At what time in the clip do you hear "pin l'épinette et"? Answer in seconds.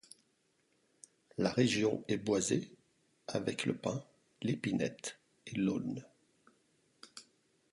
3.77-5.55